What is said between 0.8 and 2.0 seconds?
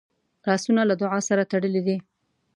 له دعا سره تړلي دي